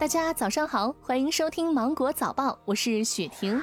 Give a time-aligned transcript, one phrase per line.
[0.00, 3.60] 大家早上好，欢迎收听芒果早报，我是雪婷。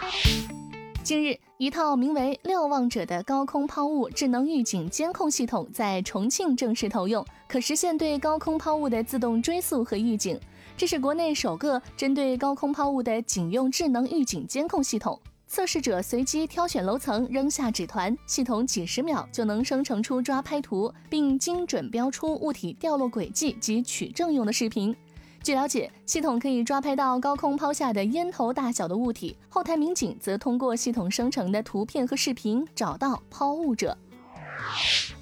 [1.04, 10.40] 近日，一套名为“瞭望者”的高空抛物智能预警监控系统在重庆正式投用，可实现对高空抛物的自动追溯和预警。
[10.78, 15.20] 这是国内首个针对高空抛物的警用智能预警监控系统。
[15.48, 24.96] 测试者随机挑选楼层，扔下纸团，系统几十秒就能生成出抓拍图，并精准标出物体掉落轨迹及取证用的视频。
[25.44, 33.98] 据了解，系统可以抓拍到高空抛下的烟头大小的物体，后台民警则通过系统生成的图片和视频找到抛物者。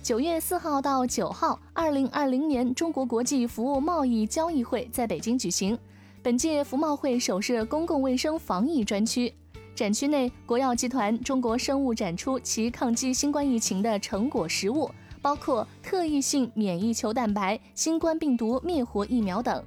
[0.01, 5.77] 九月四号到九号，二零二零年中国国际服务贸易交易会在北京举行。
[6.23, 9.31] 本届服贸会首设公共卫生防疫专区，
[9.75, 14.89] 展区内，国药集团中国生物展出其抗击新冠疫情的成果实物，
[15.21, 19.63] 包括特异性免疫球蛋白、新冠病毒灭活疫苗等。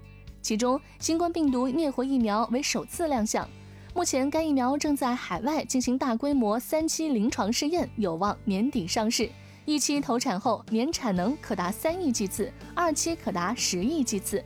[0.48, 3.46] 其中，新冠病毒灭活疫苗为首次亮相。
[3.94, 9.28] 目前，该疫苗正在海外进行大规模三期临床试验，有望年底上市。
[9.66, 14.42] 一期投产后，年产能可达三亿剂次，二期可达十亿剂次。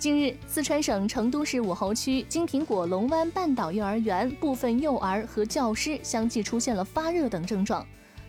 [0.00, 7.86] 近日，四川省成都市武侯区金苹果龙湾半岛幼儿园部分幼儿和教师相继出现了发热等症状。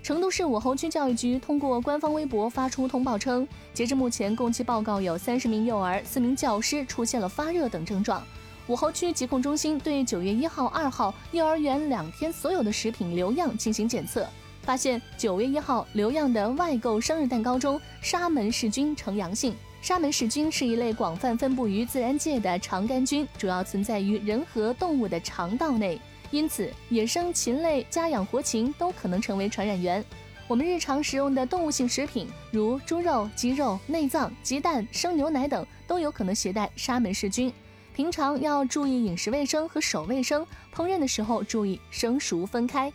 [0.08, 8.24] 成都市武侯区教育局通过官方微博发出通报称，截至目前，共计报告有三十名幼儿、四名教师出现了发热等症状。
[8.68, 14.26] 武侯区疾控中心对九月一号、二号幼儿园两天所有的食品留样进行检测，
[14.62, 19.54] 发现九月一号留样的外购生日蛋糕中沙门氏菌呈阳性。
[19.82, 26.00] 沙门氏菌是一类广泛分布于自然界的肠杆菌，主要存在于人和动物的肠道内。
[26.32, 30.04] 因此，野生禽类、家养活禽都可能成为传染源。
[30.48, 37.52] 我们日常食用的动物性食品，如猪肉、鸡肉、内脏、鸡蛋、生牛奶等，都有可能携带沙门氏菌。
[37.94, 42.92] 平常要注意饮食卫生和手卫生，烹饪的时候注意生熟分开。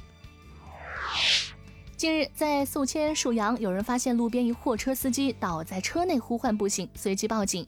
[1.97, 7.67] 近日，在宿迁沭阳，有人发现路边一货车司机倒在车内呼唤不醒，随即报警。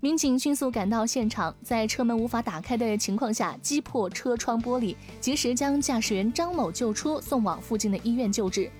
[0.00, 8.70] 民警迅速赶到现场，在车门无法打开的情况下，击破车窗玻璃，及时将驾驶员张某救出，送往附近的医院救治。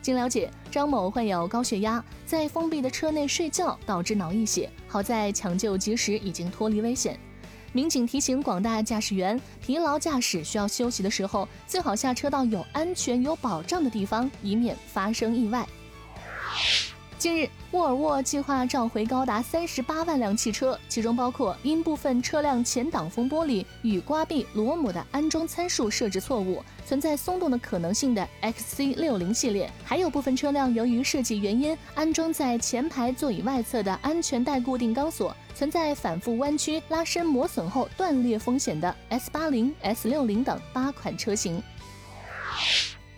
[0.00, 7.18] 经了解，张某患有高血压，在封闭的车内睡觉导致脑溢血，好在抢救及时，已经脱离危险。
[7.72, 15.66] 民警提醒广大驾驶员，疲劳驾驶需要休息的时候，最好下车到有安全、有保障的地方，以免发生意外。
[17.20, 41.62] 近日，沃尔沃计划召回高达三十八万辆汽车，其中包括因部分车辆前挡风玻璃与刮壁螺母的安装参数设置错误，存在松动的可能性的 XC 六零系列，还有部分车辆由于设计原因，安装在前排座椅外侧的安全带固定钢索存在反复弯曲、拉伸磨损后断裂风险的 S 八零、S 六零等八款车型。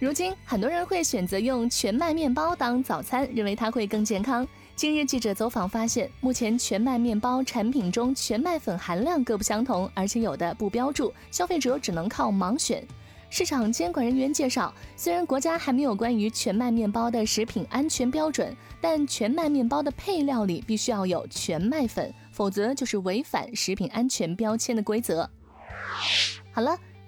[0.03, 4.45] 如今，很多人会选择用全麦面包当早餐，认为它会更健康。
[4.75, 12.85] 近日记者走访发现，目前全麦面包产品中全麦粉含量各不相同，而且有的不标注，消费者只能靠盲选。
[13.31, 25.31] 市场监管人员介绍，虽然国家还没有关于全麦面包的食品安全标准，但全麦面包的配料里必须要有全麦粉，否则就是违反食品安全标签的规则。
[26.51, 26.77] 好了。